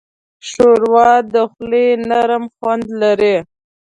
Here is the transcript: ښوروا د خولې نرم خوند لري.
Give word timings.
ښوروا 0.47 1.09
د 1.33 1.35
خولې 1.51 1.87
نرم 2.09 2.43
خوند 2.55 2.85
لري. 3.01 3.35